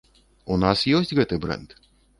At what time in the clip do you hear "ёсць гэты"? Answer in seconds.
1.01-1.41